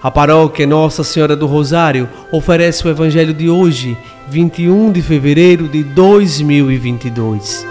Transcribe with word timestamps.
A 0.00 0.12
paróquia 0.12 0.64
Nossa 0.64 1.02
Senhora 1.02 1.34
do 1.34 1.48
Rosário 1.48 2.08
oferece 2.30 2.86
o 2.86 2.88
Evangelho 2.90 3.34
de 3.34 3.50
hoje, 3.50 3.98
21 4.28 4.92
de 4.92 5.02
fevereiro 5.02 5.68
de 5.68 5.82
2022. 5.82 7.66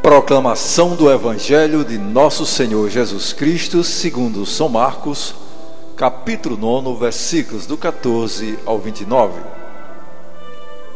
Proclamação 0.00 0.94
do 0.94 1.10
Evangelho 1.10 1.84
de 1.84 1.98
Nosso 1.98 2.46
Senhor 2.46 2.88
Jesus 2.88 3.32
Cristo, 3.32 3.82
segundo 3.82 4.46
São 4.46 4.68
Marcos, 4.68 5.34
capítulo 5.96 6.56
9, 6.56 7.00
versículos 7.00 7.66
do 7.66 7.76
14 7.76 8.60
ao 8.64 8.78
29. 8.78 9.40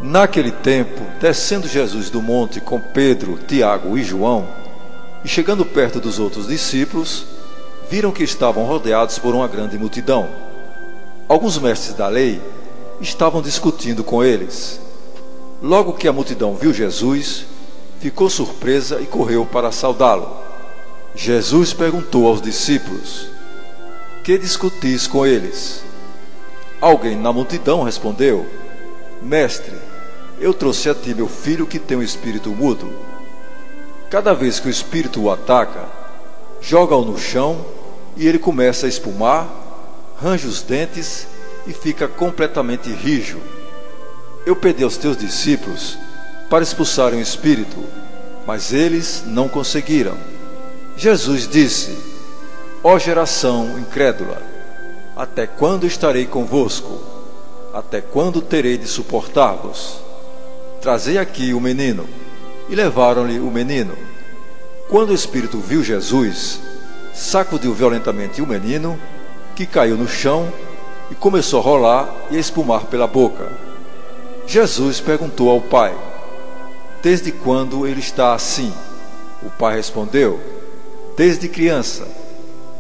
Naquele 0.01 0.53
tempo, 0.53 1.03
descendo 1.21 1.67
Jesus 1.67 2.11
do 2.11 2.23
monte 2.23 2.61
com 2.61 2.79
Pedro, 2.79 3.37
Tiago 3.45 3.99
e 3.99 4.05
João, 4.05 4.47
e 5.27 5.29
chegando 5.29 5.67
perto 5.67 5.99
dos 5.99 6.21
outros 6.21 6.47
discípulos, 6.47 7.27
viram 7.91 8.13
que 8.13 8.23
estavam 8.23 8.65
rodeados 8.65 9.19
por 9.19 9.35
uma 9.35 9.49
grande 9.49 9.77
multidão. 9.77 10.29
Alguns 11.29 11.59
mestres 11.59 11.97
da 11.97 12.07
lei 12.07 12.41
estavam 13.01 13.43
discutindo 13.43 14.05
com 14.05 14.23
eles. 14.23 14.81
Logo 15.61 15.95
que 15.95 16.07
a 16.07 16.13
multidão 16.13 16.55
viu 16.55 16.73
Jesus, 16.73 17.45
ficou 17.99 18.31
surpresa 18.31 19.01
e 19.01 19.07
correu 19.07 19.45
para 19.45 19.73
saudá-lo. 19.73 20.31
Jesus 21.13 21.73
perguntou 21.73 22.29
aos 22.29 22.41
discípulos: 22.41 23.27
Que 24.23 24.39
discutis 24.39 25.09
com 25.09 25.27
eles? 25.27 25.83
Alguém 26.81 27.17
na 27.17 27.33
multidão 27.33 27.83
respondeu: 27.83 28.47
Mestre, 29.21 29.75
eu 30.39 30.55
trouxe 30.55 30.89
a 30.89 30.95
ti 30.95 31.13
meu 31.13 31.27
filho 31.27 31.67
que 31.67 31.81
tem 31.81 31.97
um 31.97 32.03
espírito 32.03 32.51
mudo. 32.51 33.16
Cada 34.11 34.33
vez 34.33 34.61
que 34.61 34.69
o 34.69 34.71
espírito 34.71 35.23
o 35.23 35.31
ataca, 35.33 35.85
joga-o 36.61 37.05
no 37.05 37.19
chão 37.19 37.67
e 38.17 38.27
ele 38.27 38.39
começa 38.39 38.87
a 38.87 38.89
espumar, 38.89 39.49
range 40.23 40.47
os 40.47 40.63
dentes 40.63 41.27
e 41.67 41.73
fica 41.73 42.07
completamente 42.07 42.89
rijo. 42.89 43.41
Eu 44.47 44.55
pedi 44.55 44.85
aos 44.85 44.97
teus 44.97 45.17
discípulos 45.17 45.99
para 46.49 46.63
expulsarem 46.63 47.19
o 47.19 47.23
espírito, 47.23 47.77
mas 48.47 48.73
eles 48.73 49.25
não 49.27 49.49
conseguiram. 49.49 50.17
Jesus 50.97 51.49
disse: 51.49 51.99
Ó 52.85 52.97
geração 53.01 53.77
incrédula, 53.77 54.41
até 55.17 55.49
quando 55.49 55.85
estarei 55.85 56.27
convosco? 56.27 57.01
Até 57.75 58.01
quando 58.01 58.41
terei 58.41 58.79
de 58.79 58.87
suportar-vos? 58.87 59.99
Trazei 60.81 61.19
aqui 61.19 61.53
o 61.53 61.61
menino 61.61 62.09
e 62.69 62.75
levaram-lhe 62.75 63.39
o 63.39 63.51
menino. 63.51 63.97
Quando 64.89 65.11
o 65.11 65.15
espírito 65.15 65.59
viu 65.59 65.83
Jesus, 65.83 66.61
sacudiu 67.15 67.73
violentamente 67.75 68.41
o 68.41 68.47
menino, 68.47 68.99
que 69.55 69.67
caiu 69.67 69.97
no 69.97 70.09
chão 70.09 70.53
e 71.11 71.15
começou 71.15 71.61
a 71.61 71.63
rolar 71.63 72.15
e 72.31 72.37
a 72.37 72.41
espumar 72.41 72.85
pela 72.85 73.07
boca. 73.07 73.51
Jesus 74.47 75.01
perguntou 75.01 75.51
ao 75.51 75.61
pai: 75.61 75.95
Desde 77.03 77.33
quando 77.33 77.87
ele 77.87 78.01
está 78.01 78.35
assim? 78.35 78.73
O 79.43 79.51
pai 79.51 79.77
respondeu: 79.77 80.41
Desde 81.17 81.49
criança. 81.49 82.07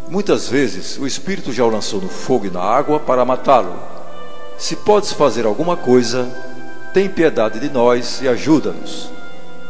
Muitas 0.08 0.48
vezes 0.48 0.96
o 0.98 1.06
espírito 1.06 1.52
já 1.52 1.64
o 1.64 1.70
lançou 1.70 2.00
no 2.00 2.08
fogo 2.08 2.46
e 2.46 2.50
na 2.50 2.62
água 2.62 3.00
para 3.00 3.24
matá-lo. 3.24 3.74
Se 4.56 4.76
podes 4.76 5.12
fazer 5.12 5.44
alguma 5.44 5.76
coisa, 5.76 6.30
tem 6.94 7.08
piedade 7.08 7.58
de 7.58 7.68
nós 7.68 8.20
e 8.22 8.28
ajuda-nos. 8.28 9.15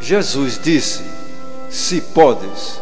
Jesus 0.07 0.61
disse: 0.63 1.03
Se 1.69 2.01
podes, 2.01 2.81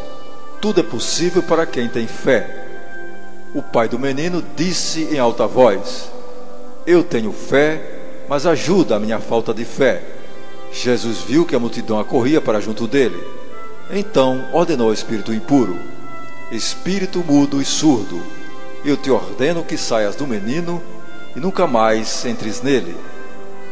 tudo 0.61 0.80
é 0.80 0.83
possível 0.83 1.42
para 1.42 1.64
quem 1.64 1.89
tem 1.89 2.06
fé. 2.06 2.66
O 3.55 3.62
pai 3.62 3.89
do 3.89 3.98
menino 3.98 4.44
disse 4.55 5.04
em 5.04 5.19
alta 5.19 5.47
voz: 5.47 6.10
Eu 6.87 7.03
tenho 7.03 7.32
fé, 7.32 7.81
mas 8.28 8.44
ajuda 8.44 8.97
a 8.97 9.00
minha 9.00 9.19
falta 9.21 9.54
de 9.54 9.65
fé. 9.65 10.03
Jesus 10.71 11.22
viu 11.22 11.47
que 11.47 11.56
a 11.56 11.59
multidão 11.59 11.99
acorria 11.99 12.43
para 12.43 12.60
junto 12.60 12.87
dele. 12.87 13.19
Então 13.91 14.44
ordenou 14.53 14.88
ao 14.88 14.93
espírito 14.93 15.32
impuro: 15.32 15.78
Espírito 16.53 17.25
mudo 17.26 17.59
e 17.59 17.65
surdo, 17.65 18.20
eu 18.84 18.99
te 18.99 19.10
ordeno 19.10 19.65
que 19.65 19.78
saias 19.78 20.15
do 20.15 20.26
menino 20.26 20.82
e 21.34 21.41
nunca 21.41 21.66
mais 21.66 22.26
entres 22.26 22.60
nele. 22.60 22.94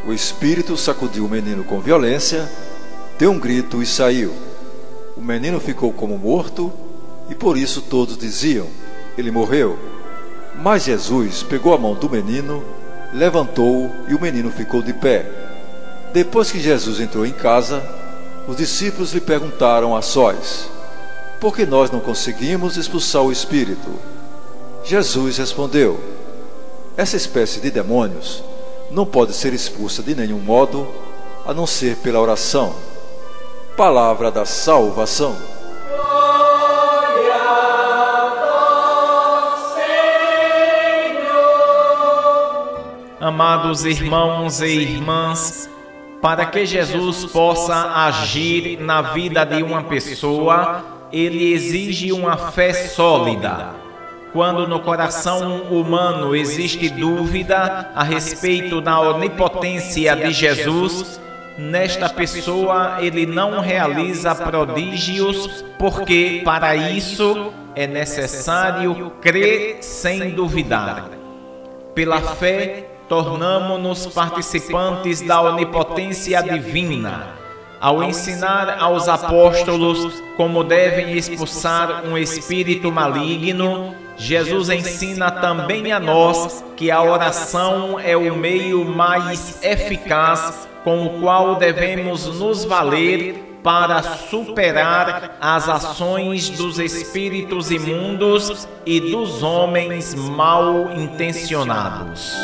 O 0.06 0.12
espírito 0.14 0.74
sacudiu 0.74 1.26
o 1.26 1.28
menino 1.28 1.62
com 1.62 1.80
violência 1.80 2.48
deu 3.22 3.30
um 3.30 3.38
grito 3.38 3.80
e 3.80 3.86
saiu. 3.86 4.34
O 5.16 5.20
menino 5.20 5.60
ficou 5.60 5.92
como 5.92 6.18
morto, 6.18 6.72
e 7.30 7.36
por 7.36 7.56
isso 7.56 7.80
todos 7.80 8.18
diziam: 8.18 8.66
Ele 9.16 9.30
morreu. 9.30 9.78
Mas 10.56 10.86
Jesus 10.86 11.44
pegou 11.44 11.72
a 11.72 11.78
mão 11.78 11.94
do 11.94 12.10
menino, 12.10 12.64
levantou-o 13.14 13.92
e 14.08 14.14
o 14.16 14.20
menino 14.20 14.50
ficou 14.50 14.82
de 14.82 14.92
pé. 14.92 15.30
Depois 16.12 16.50
que 16.50 16.58
Jesus 16.58 16.98
entrou 16.98 17.24
em 17.24 17.30
casa, 17.30 17.80
os 18.48 18.56
discípulos 18.56 19.12
lhe 19.12 19.20
perguntaram 19.20 19.96
a 19.96 20.02
sós: 20.02 20.68
Por 21.40 21.54
que 21.54 21.64
nós 21.64 21.92
não 21.92 22.00
conseguimos 22.00 22.76
expulsar 22.76 23.22
o 23.22 23.30
espírito? 23.30 23.88
Jesus 24.82 25.36
respondeu: 25.38 26.00
Essa 26.96 27.16
espécie 27.16 27.60
de 27.60 27.70
demônios 27.70 28.42
não 28.90 29.06
pode 29.06 29.32
ser 29.32 29.54
expulsa 29.54 30.02
de 30.02 30.12
nenhum 30.12 30.40
modo 30.40 30.88
a 31.46 31.54
não 31.54 31.68
ser 31.68 31.98
pela 31.98 32.20
oração. 32.20 32.74
Palavra 33.76 34.30
da 34.30 34.44
salvação. 34.44 35.34
Amados 43.18 43.86
irmãos 43.86 44.60
e 44.60 44.66
irmãs, 44.66 45.70
para 46.20 46.44
que 46.44 46.66
Jesus 46.66 47.24
possa 47.24 48.04
agir 48.04 48.78
na 48.78 49.00
vida 49.00 49.44
de 49.46 49.62
uma 49.62 49.82
pessoa, 49.84 50.84
ele 51.10 51.52
exige 51.54 52.12
uma 52.12 52.36
fé 52.36 52.74
sólida. 52.74 53.70
Quando 54.34 54.68
no 54.68 54.80
coração 54.80 55.62
humano 55.70 56.36
existe 56.36 56.90
dúvida 56.90 57.90
a 57.94 58.02
respeito 58.02 58.82
da 58.82 59.00
onipotência 59.00 60.14
de 60.14 60.32
Jesus, 60.32 61.20
Nesta 61.58 62.08
pessoa 62.08 62.98
ele 63.00 63.26
não 63.26 63.60
realiza 63.60 64.34
prodígios, 64.34 65.64
porque 65.78 66.40
para 66.44 66.74
isso 66.74 67.52
é 67.74 67.86
necessário 67.86 69.12
crer 69.20 69.78
sem 69.82 70.30
duvidar. 70.30 71.10
Pela 71.94 72.20
fé, 72.20 72.86
tornamo-nos 73.08 74.06
participantes 74.06 75.20
da 75.20 75.42
onipotência 75.42 76.42
divina. 76.42 77.28
Ao 77.78 78.02
ensinar 78.02 78.78
aos 78.78 79.08
apóstolos 79.08 80.22
como 80.36 80.64
devem 80.64 81.16
expulsar 81.16 82.04
um 82.06 82.16
espírito 82.16 82.90
maligno, 82.90 83.94
Jesus 84.16 84.68
ensina 84.68 85.30
também 85.30 85.92
a 85.92 85.98
nós 85.98 86.64
que 86.76 86.90
a 86.90 87.02
oração 87.02 87.98
é 87.98 88.16
o 88.16 88.36
meio 88.36 88.84
mais 88.84 89.62
eficaz 89.62 90.68
com 90.84 91.06
o 91.06 91.20
qual 91.20 91.56
devemos 91.56 92.26
nos 92.38 92.64
valer 92.64 93.58
para 93.62 94.02
superar 94.02 95.36
as 95.40 95.68
ações 95.68 96.50
dos 96.50 96.78
espíritos 96.78 97.70
imundos 97.70 98.68
e 98.84 99.00
dos 99.00 99.42
homens 99.42 100.14
mal 100.14 100.92
intencionados. 100.92 102.36